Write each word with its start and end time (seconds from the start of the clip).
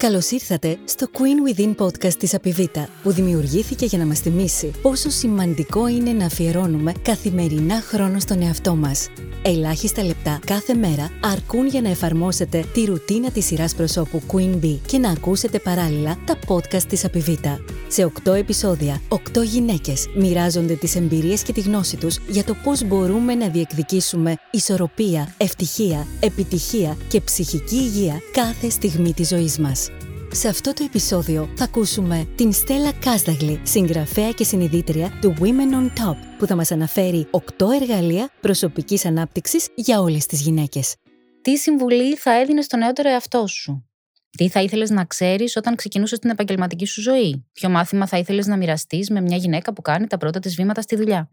Καλώς 0.00 0.30
ήρθατε 0.30 0.78
στο 0.84 1.06
Queen 1.12 1.58
Within 1.58 1.74
podcast 1.76 2.14
της 2.14 2.34
Απιβίτα, 2.34 2.88
που 3.02 3.12
δημιουργήθηκε 3.12 3.86
για 3.86 3.98
να 3.98 4.06
μας 4.06 4.20
θυμίσει 4.20 4.70
πόσο 4.82 5.10
σημαντικό 5.10 5.88
είναι 5.88 6.12
να 6.12 6.24
αφιερώνουμε 6.26 6.92
καθημερινά 7.02 7.80
χρόνο 7.80 8.18
στον 8.18 8.42
εαυτό 8.42 8.74
μας. 8.74 9.08
Ελάχιστα 9.42 10.04
λεπτά 10.04 10.40
κάθε 10.46 10.74
μέρα 10.74 11.10
αρκούν 11.20 11.66
για 11.66 11.80
να 11.80 11.88
εφαρμόσετε 11.88 12.64
τη 12.74 12.84
ρουτίνα 12.84 13.30
της 13.30 13.44
σειράς 13.44 13.74
προσώπου 13.74 14.22
Queen 14.32 14.64
Bee 14.64 14.78
και 14.86 14.98
να 14.98 15.10
ακούσετε 15.10 15.58
παράλληλα 15.58 16.16
τα 16.26 16.38
podcast 16.46 16.82
της 16.88 17.04
Απιβίτα. 17.04 17.60
Σε 17.88 18.12
8 18.24 18.32
επεισόδια, 18.34 19.00
8 19.08 19.42
γυναίκες 19.42 20.08
μοιράζονται 20.16 20.74
τις 20.74 20.96
εμπειρίες 20.96 21.42
και 21.42 21.52
τη 21.52 21.60
γνώση 21.60 21.96
τους 21.96 22.18
για 22.28 22.44
το 22.44 22.54
πώς 22.64 22.84
μπορούμε 22.84 23.34
να 23.34 23.48
διεκδικήσουμε 23.48 24.36
ισορροπία, 24.50 25.34
ευτυχία, 25.36 26.06
επιτυχία 26.20 26.96
και 27.08 27.20
ψυχική 27.20 27.76
υγεία 27.76 28.20
κάθε 28.32 28.70
στιγμή 28.70 29.12
της 29.12 29.28
ζωής 29.28 29.58
μας. 29.58 29.89
Σε 30.32 30.48
αυτό 30.48 30.72
το 30.72 30.84
επεισόδιο 30.84 31.52
θα 31.56 31.64
ακούσουμε 31.64 32.28
την 32.36 32.52
Στέλλα 32.52 32.92
Κάσταγλη, 32.92 33.60
συγγραφέα 33.64 34.30
και 34.30 34.44
συνειδήτρια 34.44 35.18
του 35.20 35.34
Women 35.40 35.74
on 35.74 35.84
Top, 35.84 36.16
που 36.38 36.46
θα 36.46 36.56
μας 36.56 36.70
αναφέρει 36.70 37.28
8 37.30 37.40
εργαλεία 37.80 38.30
προσωπικής 38.40 39.04
ανάπτυξης 39.04 39.68
για 39.74 40.00
όλες 40.00 40.26
τις 40.26 40.40
γυναίκες. 40.40 40.96
Τι 41.42 41.56
συμβουλή 41.56 42.16
θα 42.16 42.40
έδινες 42.40 42.64
στον 42.64 42.78
νεότερο 42.78 43.08
εαυτό 43.08 43.46
σου; 43.46 43.90
Τι 44.30 44.48
θα 44.48 44.62
ήθελες 44.62 44.90
να 44.90 45.04
ξέρεις 45.04 45.56
όταν 45.56 45.74
ξεκινούσες 45.74 46.18
την 46.18 46.30
επαγγελματική 46.30 46.86
σου 46.86 47.00
ζωή; 47.00 47.46
Ποιο 47.52 47.68
μάθημα 47.68 48.06
θα 48.06 48.18
ήθελες 48.18 48.46
να 48.46 48.56
μοιραστείς 48.56 49.10
με 49.10 49.20
μια 49.20 49.36
γυναίκα 49.36 49.72
που 49.72 49.82
κάνει 49.82 50.06
τα 50.06 50.16
πρώτα 50.16 50.38
της 50.38 50.54
βήματα 50.54 50.80
στη 50.80 50.96
δουλειά; 50.96 51.30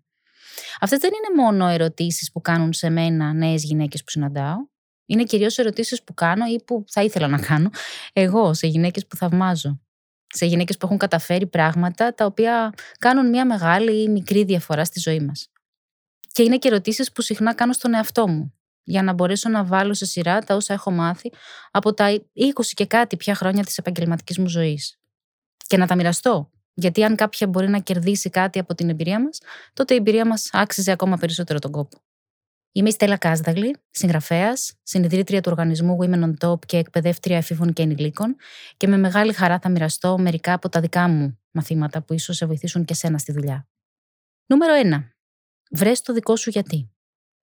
Αυτές 0.79 0.99
δεν 0.99 1.11
είναι 1.13 1.43
μόνο 1.43 1.67
ερωτήσεις 1.67 2.31
που 2.31 2.41
κάνουν 2.41 2.73
σε 2.73 2.89
μένα 2.89 3.34
νέες 3.34 3.63
γυναίκες 3.63 4.03
που 4.03 4.09
συναντάω. 4.09 4.55
Είναι 5.07 5.23
κυρίως 5.23 5.57
ερωτήσεις 5.57 6.03
που 6.03 6.13
κάνω 6.13 6.45
ή 6.45 6.63
που 6.63 6.84
θα 6.88 7.03
ήθελα 7.03 7.27
να 7.27 7.39
κάνω 7.39 7.70
εγώ 8.13 8.53
σε 8.53 8.67
γυναίκες 8.67 9.07
που 9.07 9.15
θαυμάζω. 9.15 9.79
Σε 10.27 10.45
γυναίκες 10.45 10.77
που 10.77 10.85
έχουν 10.85 10.98
καταφέρει 10.98 11.48
πράγματα 11.48 12.13
τα 12.13 12.26
οποία 12.26 12.73
κάνουν 12.99 13.29
μια 13.29 13.45
μεγάλη 13.45 14.01
ή 14.01 14.09
μικρή 14.09 14.43
διαφορά 14.43 14.85
στη 14.85 14.99
ζωή 14.99 15.20
μας. 15.20 15.51
Και 16.32 16.43
είναι 16.43 16.57
και 16.57 16.67
ερωτήσεις 16.67 17.12
που 17.12 17.21
συχνά 17.21 17.54
κάνω 17.54 17.73
στον 17.73 17.93
εαυτό 17.93 18.27
μου, 18.27 18.54
για 18.84 19.04
να 19.04 19.13
μπορέσω 19.13 19.49
να 19.49 19.63
βάλω 19.63 19.93
σε 19.93 20.05
σειρά 20.05 20.40
τα 20.40 20.55
όσα 20.55 20.73
έχω 20.73 20.91
μάθει 20.91 21.32
από 21.71 21.93
τα 21.93 22.21
20 22.34 22.73
και 22.73 22.85
κάτι 22.85 23.17
πια 23.17 23.35
χρόνια 23.35 23.63
της 23.63 23.77
επαγγελματικής 23.77 24.37
μου 24.37 24.48
ζωής. 24.48 24.99
Και 25.67 25.77
να 25.77 25.87
τα 25.87 25.95
μοιραστώ. 25.95 26.51
Γιατί 26.73 27.04
αν 27.04 27.15
κάποια 27.15 27.48
μπορεί 27.48 27.70
να 27.70 27.79
κερδίσει 27.79 28.29
κάτι 28.29 28.60
από 28.60 28.76
την 28.76 28.89
εμπειρία 28.89 29.21
μας, 29.21 29.39
τότε 29.73 29.93
η 29.93 29.98
εμπειρία 29.98 30.27
μας 30.27 30.49
άξιζε 30.54 30.91
ακόμα 30.91 31.17
περισσότερο 31.17 31.60
τον 31.60 31.71
κόπο. 31.71 31.98
Είμαι 32.71 32.90
η 32.90 32.91
Στέλλα 32.91 33.18
Κάσδαγλη, 33.18 33.76
συγγραφέας, 33.90 34.73
συνειδητρία 34.84 35.41
του 35.41 35.49
οργανισμού 35.51 35.98
Women 36.01 36.23
on 36.23 36.34
Top 36.48 36.65
και 36.65 36.77
εκπαιδεύτρια 36.77 37.37
εφήβων 37.37 37.73
και 37.73 37.82
ενηλίκων, 37.82 38.35
και 38.77 38.87
με 38.87 38.98
μεγάλη 38.98 39.34
χαρά 39.34 39.60
θα 39.60 39.70
μοιραστώ 39.70 40.18
μερικά 40.18 40.54
από 40.54 40.70
τα 40.70 40.79
δικά 40.79 41.07
μου 41.07 41.40
μαθήματα 41.51 42.01
που 42.01 42.13
ίσως 42.13 42.35
σε 42.35 42.45
βοηθήσουν 42.45 42.85
και 42.85 42.93
σένα 42.93 43.18
στη 43.18 43.32
δουλειά. 43.32 43.68
Νούμερο 44.45 44.73
1. 44.84 45.12
Βρες 45.71 46.01
το 46.01 46.13
δικό 46.13 46.35
σου 46.35 46.49
γιατί. 46.49 46.91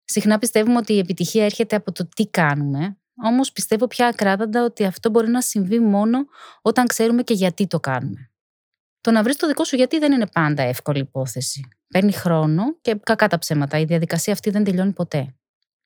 Συχνά 0.05 0.39
πιστεύουμε 0.39 0.77
ότι 0.77 0.93
η 0.93 0.99
επιτυχία 0.99 1.45
έρχεται 1.45 1.77
από 1.77 1.93
το 1.93 2.09
τι 2.09 2.27
κάνουμε, 2.27 2.97
όμως 3.15 3.53
πιστεύω 3.53 3.87
πια 3.87 4.07
ακράδαντα 4.07 4.65
ότι 4.65 4.85
αυτό 4.85 5.11
μπορεί 5.11 5.29
να 5.29 5.41
συμβεί 5.41 5.81
μόνο 5.81 6.19
όταν 6.63 6.87
ξέρουμε 6.87 7.23
και 7.23 7.35
γιατί 7.35 7.67
το 7.67 7.81
κάνουμε. 7.81 8.32
Το 9.03 9.11
να 9.11 9.23
βρεις 9.23 9.37
το 9.37 9.47
δικό 9.47 9.65
σου 9.65 9.77
γιατί 9.77 9.99
δεν 9.99 10.13
είναι 10.13 10.27
πάντα 10.27 10.63
εύκολη 10.63 10.99
υπόθεση. 10.99 11.69
Παίρνει 11.89 12.13
χρόνο 12.13 12.79
και 12.81 12.95
κακά 13.03 13.29
τα 13.29 13.39
ψέματα. 13.39 13.79
Η 13.79 13.85
διαδικασία 13.85 14.33
αυτή 14.33 14.51
δεν 14.51 14.65
τελειώνει 14.65 14.93
ποτέ. 14.93 15.35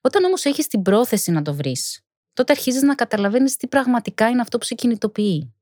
Όταν 0.00 0.24
όμως 0.24 0.44
έχεις 0.44 0.66
την 0.66 0.82
πρόθεση 0.82 1.30
να 1.30 1.42
το 1.42 1.54
βρεις, 1.54 2.04
τότε 2.32 2.52
αρχίζεις 2.52 2.82
να 2.82 2.94
καταλαβαίνεις 2.94 3.56
τι 3.56 3.66
πραγματικά 3.66 4.28
είναι 4.28 4.40
αυτό 4.40 4.58
που 4.58 4.64
σε 4.64 4.74
κινητοποιεί. 4.74 5.54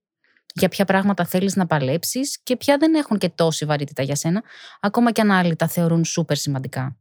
Για 0.55 0.69
ποια 0.69 0.85
πράγματα 0.85 1.25
θέλεις 1.25 1.57
να 1.57 1.67
παλέψεις 1.67 2.39
και 2.43 2.57
ποια 2.57 2.77
δεν 2.77 2.95
έχουν 2.95 3.19
και 3.19 3.29
τόση 3.29 3.65
βαρύτητα 3.65 4.03
για 4.03 4.15
σένα, 4.15 4.43
ακόμα 4.81 5.13
και 5.13 5.21
αν 5.21 5.31
άλλοι 5.31 5.57
τα 5.57 5.69
θεωρούν 5.69 6.05
σούπερ 6.05 6.37
σημαντικά. 6.37 6.99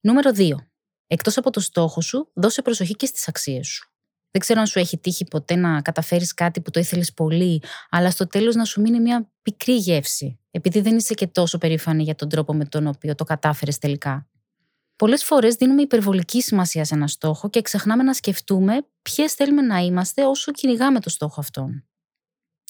Νούμερο 0.00 0.30
2. 0.34 0.50
Εκτός 1.06 1.36
από 1.36 1.50
το 1.50 1.60
στόχο 1.60 2.00
σου, 2.00 2.30
δώσε 2.34 2.62
προσοχή 2.62 2.94
και 2.94 3.06
στις 3.06 3.28
αξίες 3.28 3.66
σου. 3.66 3.93
Δεν 4.34 4.42
ξέρω 4.42 4.60
αν 4.60 4.66
σου 4.66 4.78
έχει 4.78 4.98
τύχει 4.98 5.24
ποτέ 5.24 5.54
να 5.54 5.82
καταφέρεις 5.82 6.34
κάτι 6.34 6.60
που 6.60 6.70
το 6.70 6.80
ήθελες 6.80 7.12
πολύ, 7.12 7.62
αλλά 7.90 8.10
στο 8.10 8.26
τέλος 8.26 8.54
να 8.54 8.64
σου 8.64 8.80
μείνει 8.80 9.00
μια 9.00 9.30
πικρή 9.42 9.76
γεύση, 9.76 10.38
επειδή 10.50 10.80
δεν 10.80 10.96
είσαι 10.96 11.14
και 11.14 11.26
τόσο 11.26 11.58
περήφανη 11.58 12.02
για 12.02 12.14
τον 12.14 12.28
τρόπο 12.28 12.54
με 12.54 12.64
τον 12.64 12.86
οποίο 12.86 13.14
το 13.14 13.24
κατάφερες 13.24 13.78
τελικά. 13.78 14.28
Πολλές 14.96 15.24
φορές 15.24 15.54
δίνουμε 15.54 15.82
υπερβολική 15.82 16.40
σημασία 16.42 16.84
σε 16.84 16.94
ένα 16.94 17.06
στόχο 17.06 17.50
και 17.50 17.62
ξεχνάμε 17.62 18.02
να 18.02 18.14
σκεφτούμε 18.14 18.86
ποιες 19.02 19.32
θέλουμε 19.32 19.62
να 19.62 19.78
είμαστε 19.78 20.26
όσο 20.26 20.52
κυνηγάμε 20.52 21.00
το 21.00 21.10
στόχο 21.10 21.40
αυτόν. 21.40 21.84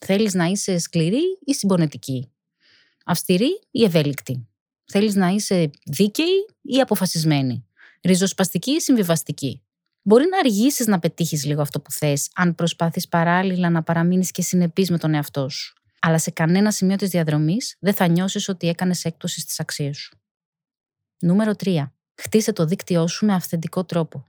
Θέλεις 0.05 0.35
να 0.35 0.45
είσαι 0.45 0.79
σκληρή 0.79 1.23
ή 1.45 1.55
συμπονετική, 1.55 2.33
αυστηρή 3.05 3.61
ή 3.71 3.85
ευέλικτη; 3.85 4.49
Θέλεις 4.85 5.15
να 5.15 5.29
είσαι 5.29 5.71
δίκαιη 5.85 6.47
ή 6.63 6.81
αποφασισμένη, 6.81 7.67
ριζοσπαστική 8.03 8.71
ή 8.71 8.81
συμβιβαστική; 8.81 9.64
Μπορεί 10.07 10.25
να 10.31 10.39
αργήσεις 10.39 10.87
να 10.87 10.99
πετύχεις 10.99 11.45
λίγο 11.45 11.61
αυτό 11.61 11.81
που 11.81 11.91
θες, 11.91 12.31
αν 12.35 12.55
προσπάθεις 12.55 13.09
παράλληλα 13.09 13.71
να 13.71 13.83
παραμείνεις 13.83 14.31
και 14.31 14.43
συνεπής 14.43 14.91
με 14.91 14.99
τον 14.99 15.15
εαυτό 15.15 15.49
σου. 15.49 15.75
Αλλά 16.01 16.19
σε 16.19 16.31
κανένα 16.31 16.71
σημείο 16.71 16.97
της 16.97 17.11
διαδρομής 17.11 17.77
δεν 17.81 17.95
θα 17.95 18.07
νιώσεις 18.07 18.49
ότι 18.49 18.69
έκανες 18.69 19.05
έκπτωση 19.05 19.41
στις 19.41 19.61
αξίες 19.61 19.97
σου. 19.97 20.19
Νούμερο 21.19 21.53
3. 21.65 21.93
Χτίσε 22.23 22.53
το 22.53 22.65
δίκτυό 22.65 23.07
σου 23.07 23.27
με 23.27 23.35
αυθεντικό 23.35 23.85
τρόπο. 23.85 24.27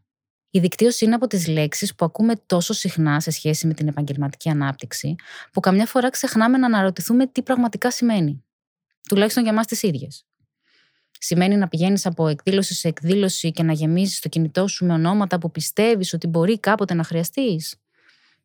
Η 0.49 0.59
δικτύωση 0.59 1.05
είναι 1.05 1.15
από 1.15 1.27
τις 1.27 1.47
λέξεις 1.47 1.95
που 1.95 2.05
ακούμε 2.05 2.35
τόσο 2.45 2.73
συχνά 2.73 3.19
σε 3.19 3.31
σχέση 3.31 3.67
με 3.67 3.73
την 3.73 3.87
επαγγελματική 3.87 4.49
ανάπτυξη, 4.49 5.15
που 5.51 5.59
καμιά 5.59 5.85
φορά 5.85 6.09
ξεχνάμε 6.09 6.57
να 6.57 6.65
αναρωτηθούμε 6.65 7.27
τι 7.27 7.41
πραγματικά 7.41 7.91
σημαίνει. 7.91 8.43
Τουλάχιστον 9.09 9.43
για 9.43 9.51
εμά 9.51 9.63
τις 9.63 9.83
ίδιες. 9.83 10.25
Σημαίνει 11.19 11.55
να 11.55 11.67
πηγαίνεις 11.67 12.05
από 12.05 12.27
εκδήλωση 12.27 12.73
σε 12.73 12.87
εκδήλωση 12.87 13.51
και 13.51 13.63
να 13.63 13.73
γεμίζεις 13.73 14.19
το 14.19 14.29
κινητό 14.29 14.67
σου 14.67 14.85
με 14.85 14.93
ονόματα 14.93 15.37
που 15.37 15.51
πιστεύεις 15.51 16.13
ότι 16.13 16.27
μπορεί 16.27 16.59
κάποτε 16.59 16.93
να 16.93 17.03
χρειαστείς. 17.03 17.75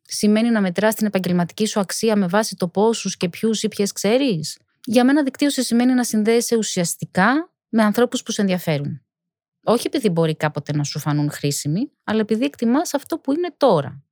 Σημαίνει 0.02 0.50
να 0.50 0.60
μετράς 0.60 0.94
την 0.94 1.06
επαγγελματική 1.06 1.66
σου 1.66 1.80
αξία 1.80 2.16
με 2.16 2.26
βάση 2.26 2.56
το 2.56 2.68
πόσους 2.68 3.16
και 3.16 3.28
ποιους 3.28 3.62
ή 3.62 3.68
ποιες 3.68 3.92
ξέρεις. 3.92 4.58
Για 4.84 5.04
μένα, 5.04 5.22
δικτύωση 5.22 5.64
σημαίνει 5.64 5.94
να 5.94 6.04
συνδέεσαι 6.04 6.56
ουσιαστικά 6.56 7.52
με 7.68 7.82
ανθρώπους 7.82 8.22
που 8.22 8.32
σε 8.32 8.40
ενδιαφέρουν. 8.40 9.02
Όχι 9.64 9.86
επειδή 9.86 10.08
μπορεί 10.08 10.36
κάποτε 10.36 10.76
να 10.76 10.84
σου 10.84 10.98
φανούν 10.98 11.30
χρήσιμοι, 11.30 11.90
αλλά 12.04 12.20
επειδή 12.20 12.44
εκτιμάς 12.44 12.94
αυτό 12.94 13.18
που 13.18 13.32
είναι 13.32 13.54
τώρα. 13.56 14.02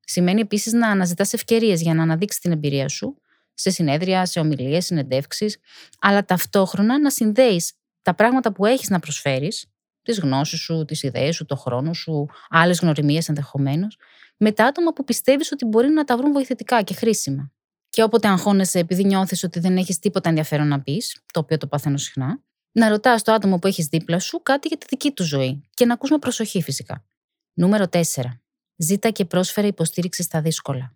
Σημαίνει 0.00 0.40
επίσης 0.40 0.72
να 0.72 0.88
αναζητάς 0.88 1.32
ευκαιρίες 1.32 1.82
για 1.82 1.94
να 1.94 2.02
αναδείξεις 2.02 2.40
την 2.40 2.52
εμπειρία 2.52 2.88
σου 2.88 3.20
σε 3.56 3.70
συνέδρια, 3.70 4.26
σε 4.26 4.40
ομιλίες, 4.40 4.84
συνεντεύξεις, 4.84 5.58
αλλά 6.00 6.24
ταυτόχρονα 6.24 7.00
να 7.00 7.10
συνδέεις 7.10 7.72
τα 8.02 8.14
πράγματα 8.14 8.52
που 8.52 8.66
έχεις 8.66 8.88
να 8.88 8.98
προσφέρεις, 8.98 9.66
τις 10.02 10.18
γνώσεις 10.18 10.60
σου, 10.60 10.84
τις 10.84 11.02
ιδέες 11.02 11.34
σου, 11.34 11.44
το 11.44 11.56
χρόνο 11.56 11.92
σου, 11.92 12.26
άλλες 12.48 12.78
γνωριμίες 12.78 13.28
ενδεχομένως, 13.28 13.98
με 14.36 14.52
τα 14.52 14.64
άτομα 14.64 14.92
που 14.92 15.04
πιστεύεις 15.04 15.52
ότι 15.52 15.64
μπορεί 15.64 15.88
να 15.88 16.04
τα 16.04 16.16
βρουν 16.16 16.32
βοηθητικά 16.32 16.82
και 16.82 16.94
χρήσιμα. 16.94 17.52
Και 17.88 18.02
όποτε 18.02 18.28
αγχώνεσαι 18.28 18.78
επειδή 18.78 19.04
νιώθεις 19.04 19.42
ότι 19.42 19.60
δεν 19.60 19.76
έχεις 19.76 19.98
τίποτα 19.98 20.28
ενδιαφέρον 20.28 20.68
να 20.68 20.80
πεις, 20.80 21.22
το 21.32 21.40
οποίο 21.40 21.56
το 21.56 21.66
παθαίνω 21.66 21.96
συχνά, 21.96 22.42
να 22.72 22.88
ρωτάς 22.88 23.22
το 23.22 23.32
άτομο 23.32 23.58
που 23.58 23.66
έχεις 23.66 23.86
δίπλα 23.86 24.18
σου 24.18 24.42
κάτι 24.42 24.68
για 24.68 24.76
τη 24.76 24.86
δική 24.88 25.10
του 25.10 25.24
ζωή 25.24 25.68
και 25.74 25.86
να 25.86 25.92
ακούς 25.92 26.10
με 26.10 26.18
προσοχή 26.18 26.62
φυσικά. 26.62 27.04
Νούμερο 27.52 27.84
4. 27.88 28.02
Ζήτα 28.76 29.10
και 29.10 29.24
πρόσφερε 29.24 29.66
υποστήριξη 29.66 30.22
στα 30.22 30.40
δύσκολα 30.40 30.95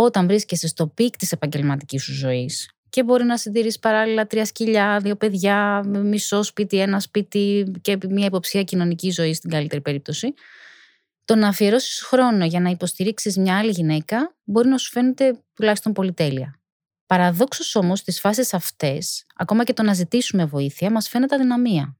όταν 0.00 0.26
βρίσκεσαι 0.26 0.66
στο 0.66 0.86
peak 0.86 1.16
της 1.16 1.32
επαγγελματικής 1.32 2.02
σου 2.02 2.12
ζωής 2.12 2.70
και 2.88 3.02
μπορεί 3.02 3.24
να 3.24 3.36
συντηρείς 3.36 3.78
παράλληλα 3.78 4.26
τρία 4.26 4.44
σκυλιά, 4.44 4.98
δύο 5.02 5.16
παιδιά, 5.16 5.84
μισό 5.86 6.42
σπίτι, 6.42 6.78
ένα 6.80 7.00
σπίτι 7.00 7.72
και 7.80 7.98
μια 8.08 8.26
υποψία 8.26 8.62
κοινωνικής 8.62 9.14
ζωής 9.14 9.36
στην 9.36 9.50
καλύτερη 9.50 9.80
περίπτωση. 9.80 10.34
Το 11.24 11.34
να 11.34 11.48
αφιερώσεις 11.48 12.00
χρόνο 12.00 12.44
για 12.44 12.60
να 12.60 12.70
υποστηρίξεις 12.70 13.36
μια 13.36 13.58
άλλη 13.58 13.70
γυναίκα 13.70 14.36
μπορεί 14.44 14.68
να 14.68 14.78
σου 14.78 14.90
φαίνεται 14.90 15.38
τουλάχιστον 15.54 15.92
πολυτέλεια. 15.92 16.60
Παραδόξως 17.06 17.74
όμως, 17.74 17.98
στις 17.98 18.20
φάσεις 18.20 18.54
αυτές, 18.54 19.26
ακόμα 19.36 19.64
και 19.64 19.72
το 19.72 19.82
να 19.82 19.92
ζητήσουμε 19.92 20.44
βοήθεια, 20.44 20.90
μας 20.90 21.08
φαίνεται 21.08 21.34
αδυναμία. 21.34 21.96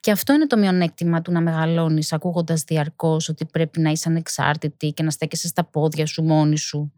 Και 0.00 0.10
αυτό 0.10 0.32
είναι 0.32 0.46
το 0.46 0.56
μειονέκτημα 0.56 1.22
του 1.22 1.32
να 1.32 1.40
μεγαλώνεις 1.40 2.12
ακούγοντας 2.12 2.62
διαρκώς 2.62 3.28
ότι 3.28 3.44
πρέπει 3.44 3.80
να 3.80 3.90
είσαι 3.90 4.08
ανεξάρτητη 4.08 4.92
και 4.92 5.02
να 5.02 5.10
στέκεσαι 5.10 5.46
στα 5.46 5.64
πόδια 5.64 6.06
σου 6.06 6.22
μόνη 6.22 6.58
σου. 6.58 6.92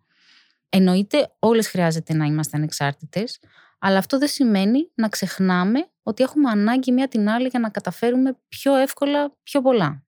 Εννοείται 0.68 1.32
όλες 1.38 1.68
χρειάζεται 1.68 2.14
να 2.14 2.24
είμαστε 2.24 2.56
ανεξάρτητες, 2.56 3.38
αλλά 3.78 3.98
αυτό 3.98 4.18
δεν 4.18 4.28
σημαίνει 4.28 4.90
να 4.94 5.08
ξεχνάμε 5.08 5.88
ότι 6.02 6.22
έχουμε 6.22 6.50
ανάγκη 6.50 6.92
μία 6.92 7.08
την 7.08 7.28
άλλη 7.28 7.48
για 7.48 7.60
να 7.60 7.68
καταφέρουμε 7.68 8.38
πιο 8.48 8.74
εύκολα 8.74 9.36
πιο 9.42 9.62
πολλά. 9.62 10.02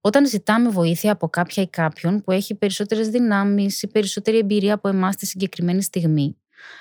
Όταν 0.00 0.26
ζητάμε 0.26 0.68
βοήθεια 0.68 1.12
από 1.12 1.28
κάποια 1.28 1.62
ή 1.62 1.68
κάποιον 1.68 2.22
που 2.22 2.30
έχει 2.30 2.54
περισσότερες 2.54 3.08
δυνάμεις 3.08 3.82
ή 3.82 3.88
περισσότερη 3.88 4.38
εμπειρία 4.38 4.74
από 4.74 4.88
εμάς 4.88 5.14
στη 5.14 5.26
συγκεκριμένη 5.26 5.82
στιγμή, 5.82 6.36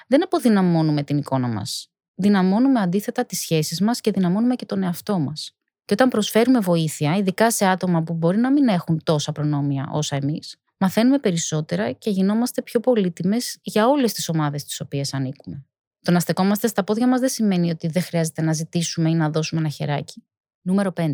δεν 0.08 0.24
αποδυναμώνουμε 0.24 1.04
την 1.04 1.18
εικόνα 1.18 1.48
μας. 1.48 1.92
Δυναμώνουμε 2.16 2.80
αντίθετα 2.80 3.26
τις 3.26 3.40
σχέσεις 3.40 3.82
μας 3.82 4.02
και 4.02 4.12
δυναμώνουμε 4.12 4.56
και 4.56 4.66
τον 4.66 4.84
εαυτό 4.84 5.20
μας. 5.20 5.58
Και 5.86 5.94
όταν 5.94 6.10
προσφέρουμε 6.10 6.60
βοήθεια, 6.60 7.16
ειδικά 7.16 7.52
σε 7.52 7.66
άτομα 7.66 8.04
που 8.04 8.14
μπορεί 8.14 8.38
να 8.38 8.52
μην 8.52 8.68
έχουν 8.68 9.04
τόσα 9.04 9.32
προνόμια 9.32 9.90
όσα 9.92 10.16
εμείς, 10.16 10.58
μαθαίνουμε 10.84 11.20
περισσότερα 11.20 11.92
και 11.92 12.10
γινόμαστε 12.10 12.62
πιο 12.62 12.80
πολύτιμες 12.80 13.60
για 13.62 13.88
όλες 13.88 14.14
τις 14.14 14.30
ομάδες 14.30 14.64
τις 14.64 14.80
οποίες 14.80 15.14
ανήκουμε. 15.14 15.66
Το 16.02 16.12
να 16.12 16.20
στεκόμαστε 16.20 16.68
στα 16.68 16.84
πόδια 16.84 17.08
μας 17.08 17.20
δεν 17.20 17.30
σημαίνει 17.30 17.70
ότι 17.70 17.88
δεν 17.88 18.02
χρειάζεται 18.04 18.42
να 18.42 18.54
ζητήσουμε 18.54 19.10
ή 19.10 19.14
να 19.14 19.30
δώσουμε 19.30 19.62
ένα 19.62 19.70
χεράκι. 19.70 20.24
Νούμερο 20.62 20.94
5. 20.96 21.14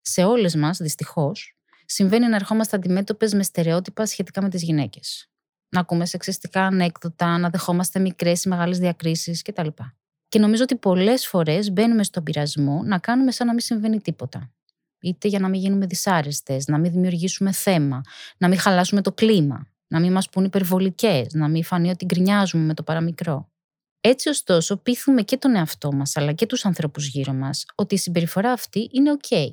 Σε 0.00 0.24
όλες 0.24 0.54
μας, 0.54 0.78
δυστυχώς, 0.78 1.56
συμβαίνει 1.84 2.28
να 2.28 2.36
ερχόμαστε 2.36 2.76
αντιμέτωπες 2.76 3.34
με 3.34 3.42
στερεότυπα 3.42 4.06
σχετικά 4.06 4.42
με 4.42 4.48
τις 4.48 4.62
γυναίκες. 4.62 5.30
Να 5.68 5.80
ακούμε 5.80 6.06
σεξιστικά 6.06 6.62
ανέκδοτα, 6.62 7.38
να 7.38 7.50
δεχόμαστε 7.50 7.98
μικρές 7.98 8.44
ή 8.44 8.48
μεγάλες 8.48 8.78
διακρίσεις 8.78 9.42
κτλ. 9.42 9.68
Και 10.28 10.38
νομίζω 10.38 10.62
ότι 10.62 10.76
πολλές 10.76 11.26
φορές 11.26 11.72
μπαίνουμε 11.72 12.04
στον 12.04 12.22
πειρασμό 12.22 12.82
να 12.84 12.98
κάνουμε 12.98 13.30
σαν 13.30 13.46
να 13.46 13.52
μην 13.52 13.62
συμβαίνει 13.62 14.00
τίποτα. 14.00 14.52
Είτε 15.00 15.28
για 15.28 15.38
να 15.38 15.48
μην 15.48 15.60
γίνουμε 15.60 15.86
δυσάρεστες, 15.86 16.66
να 16.66 16.78
μην 16.78 16.92
δημιουργήσουμε 16.92 17.52
θέμα, 17.52 18.00
να 18.38 18.48
μην 18.48 18.58
χαλάσουμε 18.58 19.02
το 19.02 19.12
κλίμα, 19.12 19.68
να 19.86 20.00
μην 20.00 20.12
μας 20.12 20.28
πούν 20.28 20.44
υπερβολικές, 20.44 21.32
να 21.32 21.48
μην 21.48 21.64
φανεί 21.64 21.90
ότι 21.90 22.04
γκρινιάζουμε 22.04 22.64
με 22.64 22.74
το 22.74 22.82
παραμικρό. 22.82 23.50
Έτσι, 24.00 24.28
ωστόσο, 24.28 24.76
πείθουμε 24.76 25.22
και 25.22 25.36
τον 25.36 25.56
εαυτό 25.56 25.92
μας 25.92 26.16
αλλά 26.16 26.32
και 26.32 26.46
τους 26.46 26.64
ανθρώπους 26.64 27.06
γύρω 27.06 27.32
μας 27.32 27.66
ότι 27.74 27.94
η 27.94 27.98
συμπεριφορά 27.98 28.52
αυτή 28.52 28.88
είναι 28.92 29.16
OK. 29.20 29.48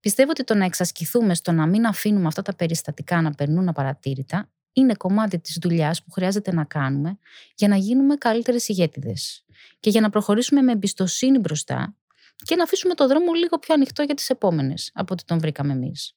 Πιστεύω 0.00 0.30
ότι 0.30 0.44
το 0.44 0.54
να 0.54 0.64
εξασκηθούμε 0.64 1.34
στο 1.34 1.52
να 1.52 1.66
μην 1.66 1.86
αφήνουμε 1.86 2.26
αυτά 2.26 2.42
τα 2.42 2.54
περιστατικά 2.54 3.20
να 3.22 3.34
περνούν 3.34 3.68
απαρατήρητα 3.68 4.50
είναι 4.72 4.94
κομμάτι 4.94 5.38
της 5.38 5.58
δουλειάς 5.60 6.02
που 6.02 6.10
χρειάζεται 6.10 6.52
να 6.52 6.64
κάνουμε 6.64 7.18
για 7.54 7.68
να 7.68 7.76
γίνουμε 7.76 8.16
καλύτερες 8.16 8.68
ηγέτιδες 8.68 9.44
και 9.80 9.90
για 9.90 10.00
να 10.00 10.10
προχωρήσουμε 10.10 10.62
με 10.62 10.72
εμπιστοσύνη 10.72 11.38
μπροστά 11.38 11.96
και 12.44 12.56
να 12.56 12.62
αφήσουμε 12.62 12.94
το 12.94 13.06
δρόμο 13.06 13.32
λίγο 13.32 13.58
πιο 13.58 13.74
ανοιχτό 13.74 14.02
για 14.02 14.14
τις 14.14 14.30
επόμενες 14.30 14.90
από 14.94 15.12
ό,τι 15.12 15.24
τον 15.24 15.38
βρήκαμε 15.38 15.72
εμείς. 15.72 16.14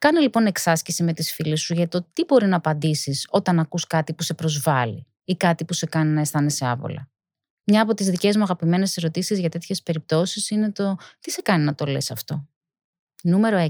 Κάνε 0.00 0.20
λοιπόν 0.20 0.46
εξάσκηση 0.46 1.02
με 1.02 1.12
τις 1.12 1.32
φίλες 1.32 1.60
σου 1.60 1.74
για 1.74 1.88
το 1.88 2.06
τι 2.12 2.24
μπορεί 2.24 2.46
να 2.46 2.56
απαντήσεις 2.56 3.26
όταν 3.30 3.58
ακούς 3.58 3.86
κάτι 3.86 4.14
που 4.14 4.22
σε 4.22 4.34
προσβάλλει 4.34 5.06
ή 5.24 5.36
κάτι 5.36 5.64
που 5.64 5.72
σε 5.72 5.86
κάνει 5.86 6.10
να 6.10 6.20
αισθάνεσαι 6.20 6.66
άβολα. 6.66 7.10
Μια 7.64 7.82
από 7.82 7.94
τις 7.94 8.10
δικές 8.10 8.36
μου 8.36 8.42
αγαπημένες 8.42 8.96
ερωτήσεις 8.96 9.38
για 9.38 9.48
τέτοιες 9.48 9.82
περιπτώσεις 9.82 10.50
είναι 10.50 10.72
το 10.72 10.96
τι 11.20 11.30
σε 11.30 11.42
κάνει 11.42 11.64
να 11.64 11.74
το 11.74 11.86
λες 11.86 12.10
αυτό; 12.10 12.48
Νούμερο 13.22 13.58
6. 13.58 13.68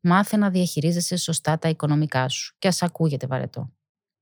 Μάθε 0.00 0.36
να 0.36 0.50
διαχειρίζεσαι 0.50 1.16
σωστά 1.16 1.58
τα 1.58 1.68
οικονομικά 1.68 2.28
σου 2.28 2.54
και 2.58 2.68
ας 2.68 2.82
ακούγεται 2.82 3.26
βαρετό. 3.26 3.72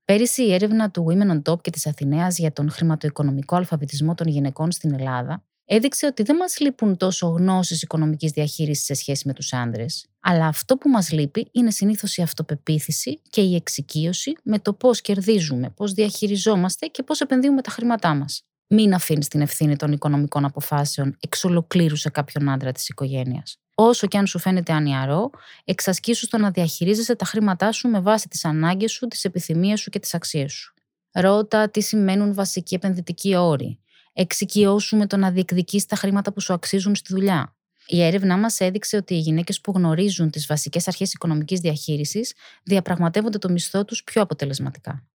Πέρυσι 0.05 0.43
η 0.43 0.53
έρευνα 0.53 0.91
του 0.91 1.05
Women 1.09 1.31
on 1.31 1.51
Top 1.51 1.61
και 1.61 1.69
της 1.69 1.87
Αθηναίας 1.87 2.37
για 2.37 2.51
τον 2.53 2.71
χρηματοοικονομικό 2.71 3.55
αλφαβητισμό 3.55 4.13
των 4.13 4.27
γυναικών 4.27 4.71
στην 4.71 4.93
Ελλάδα 4.93 5.43
έδειξε 5.71 6.05
ότι 6.05 6.23
δεν 6.23 6.35
μας 6.35 6.59
λείπουν 6.59 6.97
τόσο 6.97 7.27
γνώσεις 7.27 7.81
οικονομικής 7.81 8.31
διαχείρισης 8.31 8.85
σε 8.85 8.93
σχέση 8.93 9.27
με 9.27 9.33
τους 9.33 9.53
άντρε, 9.53 9.85
αλλά 10.19 10.47
αυτό 10.47 10.77
που 10.77 10.89
μας 10.89 11.11
λείπει 11.11 11.47
είναι 11.51 11.71
συνήθως 11.71 12.17
η 12.17 12.21
αυτοπεποίθηση 12.21 13.21
και 13.29 13.41
η 13.41 13.55
εξοικείωση 13.55 14.33
με 14.43 14.59
το 14.59 14.73
πώς 14.73 15.01
κερδίζουμε, 15.01 15.69
πώς 15.69 15.93
διαχειριζόμαστε 15.93 16.85
και 16.85 17.03
πώς 17.03 17.21
επενδύουμε 17.21 17.61
τα 17.61 17.71
χρήματά 17.71 18.13
μας. 18.13 18.43
Μην 18.67 18.93
αφήνεις 18.93 19.27
την 19.27 19.41
ευθύνη 19.41 19.75
των 19.75 19.91
οικονομικών 19.91 20.45
αποφάσεων 20.45 21.17
εξ 21.19 21.43
ολοκλήρου 21.43 21.95
σε 21.95 22.09
κάποιον 22.09 22.49
άντρα 22.49 22.71
της 22.71 22.89
οικογένειας. 22.89 23.57
Όσο 23.75 24.07
και 24.07 24.17
αν 24.17 24.27
σου 24.27 24.39
φαίνεται 24.39 24.73
ανιαρό, 24.73 25.29
εξασκήσου 25.63 26.25
στο 26.25 26.37
να 26.37 26.51
διαχειρίζεσαι 26.51 27.15
τα 27.15 27.25
χρήματά 27.25 27.71
σου 27.71 27.87
με 27.87 27.99
βάση 27.99 28.27
τις 28.27 28.45
ανάγκες 28.45 28.91
σου, 28.91 29.07
τις 29.07 29.23
επιθυμίες 29.23 29.79
σου 29.79 29.89
και 29.89 29.99
τις 29.99 30.13
αξίες 30.13 30.51
σου. 30.53 30.73
Ρώτα 31.11 31.69
τι 31.69 31.81
σημαίνουν 31.81 32.33
βασικοί 32.33 32.75
επενδυτικοί 32.75 33.35
όροι. 33.35 33.79
Εξοικειώσου 34.21 34.97
με 34.97 35.07
το 35.07 35.17
να 35.17 35.31
διεκδικείς 35.31 35.85
τα 35.85 35.95
χρήματα 35.95 36.33
που 36.33 36.41
σου 36.41 36.53
αξίζουν 36.53 36.95
στη 36.95 37.13
δουλειά. 37.13 37.55
Η 37.85 38.01
έρευνά 38.01 38.37
μας 38.37 38.59
έδειξε 38.59 38.97
ότι 38.97 39.13
οι 39.13 39.19
γυναίκες 39.19 39.61
που 39.61 39.71
γνωρίζουν 39.71 40.29
τις 40.29 40.45
βασικές 40.45 40.87
αρχές 40.87 41.13
οικονομικής 41.13 41.59
διαχείρισης 41.59 42.33
διαπραγματεύονται 42.63 43.37
το 43.37 43.49
μισθό 43.49 43.85
τους 43.85 44.03
πιο 44.03 44.21
αποτελεσματικά. 44.21 45.07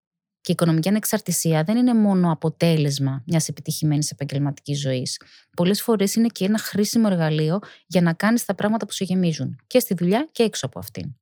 Και 0.41 0.51
η 0.51 0.53
οικονομική 0.53 0.87
ανεξαρτησία 0.87 1.63
δεν 1.63 1.77
είναι 1.77 1.93
μόνο 1.93 2.31
αποτέλεσμα 2.31 3.23
μιας 3.25 3.47
επιτυχημένης 3.47 4.11
επαγγελματικής 4.11 4.79
ζωής. 4.79 5.21
Πολλές 5.55 5.81
φορές 5.81 6.15
είναι 6.15 6.27
και 6.27 6.45
ένα 6.45 6.57
χρήσιμο 6.57 7.07
εργαλείο 7.11 7.59
για 7.87 8.01
να 8.01 8.13
κάνεις 8.13 8.45
τα 8.45 8.55
πράγματα 8.55 8.85
που 8.85 8.91
σε 8.91 9.03
γεμίζουν, 9.03 9.59
και 9.67 9.79
στη 9.79 9.93
δουλειά 9.93 10.29
και 10.31 10.43
έξω 10.43 10.65
από 10.65 10.79
αυτήν. 10.79 11.15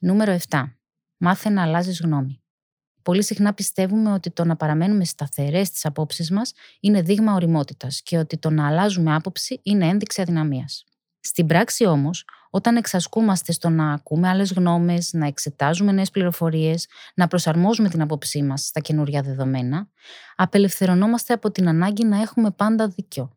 Νούμερο 0.00 0.32
7. 0.48 0.76
Μάθε 1.16 1.48
να 1.48 1.62
αλλάζεις 1.62 2.00
γνώμη. 2.00 2.40
Πολύ 3.06 3.22
συχνά 3.22 3.54
πιστεύουμε 3.54 4.12
ότι 4.12 4.30
το 4.30 4.44
να 4.44 4.56
παραμένουμε 4.56 5.04
σταθερές 5.04 5.66
στις 5.66 5.84
απόψεις 5.84 6.30
μας 6.30 6.52
είναι 6.80 7.02
δείγμα 7.02 7.34
οριμότητας 7.34 8.02
και 8.02 8.18
ότι 8.18 8.38
το 8.38 8.50
να 8.50 8.66
αλλάζουμε 8.66 9.14
άποψη 9.14 9.60
είναι 9.62 9.86
ένδειξη 9.86 10.20
αδυναμίας. 10.20 10.84
Στην 11.20 11.46
πράξη 11.46 11.86
όμως, 11.86 12.24
όταν 12.50 12.76
εξασκούμαστε 12.76 13.52
στο 13.52 13.68
να 13.68 13.92
ακούμε 13.92 14.28
άλλες 14.28 14.52
γνώμες, 14.52 15.12
να 15.12 15.26
εξετάζουμε 15.26 15.92
νέες 15.92 16.10
πληροφορίες, 16.10 16.88
να 17.14 17.26
προσαρμόζουμε 17.26 17.88
την 17.88 18.00
απόψή 18.00 18.42
μας 18.42 18.66
στα 18.66 18.80
καινούργια 18.80 19.22
δεδομένα, 19.22 19.88
απελευθερωνόμαστε 20.36 21.32
από 21.32 21.50
την 21.50 21.68
ανάγκη 21.68 22.04
να 22.04 22.20
έχουμε 22.20 22.50
πάντα 22.50 22.88
δίκιο. 22.88 23.36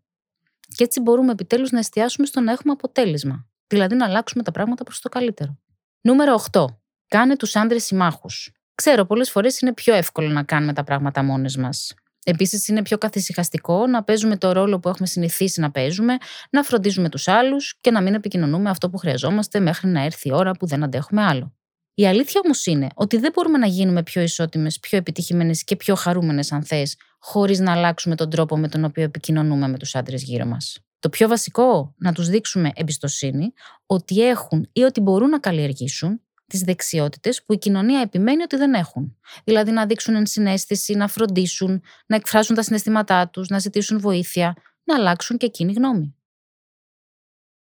Και 0.76 0.84
έτσι 0.84 1.00
μπορούμε 1.00 1.32
επιτέλους 1.32 1.72
να 1.72 1.80
εστιάσουμε 1.80 2.28
στο 2.28 2.40
να 2.40 2.52
έχουμε 2.52 2.74
αποτέλεσμα, 2.74 3.48
δηλαδή 3.68 3.96
να 3.96 4.06
αλλάξουμε 4.06 4.44
τα 4.44 4.52
πράγματα 4.52 4.84
προς 4.84 5.00
το 5.00 5.10
καλύτερο. 5.10 5.58
Νούμερο 6.02 6.44
8. 6.52 6.66
Κάνε 7.08 7.36
τους 7.36 7.56
άντρες 7.56 7.84
συμμάχους. 7.84 8.54
Ξέρω, 8.80 9.06
πολλές 9.06 9.32
φορές 9.32 9.60
είναι 9.60 9.74
πιο 9.74 9.94
εύκολο 9.94 10.28
να 10.30 10.44
κάνουμε 10.44 10.74
τα 10.74 10.84
πράγματα 10.84 11.24
μόνες 11.24 11.58
μας. 11.58 11.94
Επίσης, 12.26 12.68
είναι 12.68 12.82
πιο 12.82 12.98
καθησυχαστικό 12.98 13.88
να 13.88 14.04
παίζουμε 14.04 14.38
το 14.38 14.52
ρόλο 14.52 14.80
που 14.80 14.90
έχουμε 14.90 15.08
συνηθίσει 15.08 15.60
να 15.60 15.72
παίζουμε, 15.72 16.18
να 16.50 16.64
φροντίζουμε 16.64 17.10
τους 17.10 17.28
άλλους 17.28 17.78
και 17.82 17.92
να 17.92 18.02
μην 18.02 18.14
επικοινωνούμε 18.14 18.70
αυτό 18.70 18.90
που 18.90 18.98
χρειαζόμαστε 18.98 19.60
μέχρι 19.60 19.88
να 19.88 20.04
έρθει 20.04 20.28
η 20.28 20.34
ώρα 20.34 20.52
που 20.52 20.68
δεν 20.68 20.84
αντέχουμε 20.84 21.24
άλλο. 21.24 21.54
Η 21.94 22.08
αλήθεια 22.08 22.42
όμως 22.44 22.66
είναι 22.66 22.88
ότι 22.96 23.18
δεν 23.18 23.32
μπορούμε 23.34 23.58
να 23.58 23.68
γίνουμε 23.68 24.04
πιο 24.04 24.22
ισότιμες, 24.22 24.80
πιο 24.80 24.98
επιτυχημένες 24.98 25.64
και 25.64 25.76
πιο 25.76 25.96
χαρούμενες, 25.96 26.52
αν 26.52 26.64
θες, 26.64 26.98
χωρίς 27.20 27.60
να 27.60 27.72
αλλάξουμε 27.72 28.16
τον 28.16 28.30
τρόπο 28.30 28.58
με 28.58 28.68
τον 28.68 28.84
οποίο 28.84 29.04
επικοινωνούμε 29.04 29.68
με 29.68 29.78
τους 29.78 29.96
άντρες 29.96 30.24
γύρω 30.24 30.46
μας. 30.46 30.78
Το 31.00 31.10
πιο 31.10 31.28
βασικό, 31.28 31.94
να 31.98 32.14
τους 32.14 32.28
δείξουμε 32.28 32.72
εμπιστοσύνη 32.76 33.54
ότι 33.86 34.28
έχουν 34.28 34.70
ή 34.74 34.82
ότι 34.82 35.02
μπορούν 35.02 35.30
να 35.30 35.40
καλλιεργήσουν 35.40 36.22
τις 36.50 36.62
δεξιότητες 36.62 37.44
που 37.44 37.54
η 37.54 37.58
κοινωνία 37.58 38.02
επιμένει 38.02 38.42
ότι 38.42 38.56
δεν 38.56 38.74
έχουν. 38.74 39.18
Δηλαδή 39.44 39.72
να 39.72 39.86
δείξουν 39.86 40.16
ενσυναίσθηση, 40.16 40.94
να 40.94 41.08
φροντίσουν, 41.08 41.82
να 42.06 42.16
εκφράσουν 42.16 42.56
τα 42.56 42.64
συναισθήματά 42.64 43.30
τους, 43.30 43.48
να 43.48 43.60
ζητήσουν 43.60 44.00
βοήθεια, 44.00 44.56
να 44.84 44.96
αλλάξουν 44.96 45.38
και 45.38 45.46
εκείνη 45.46 45.74
γνώμη. 45.74 46.19